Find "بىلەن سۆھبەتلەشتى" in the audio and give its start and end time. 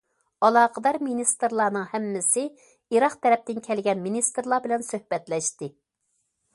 4.69-5.75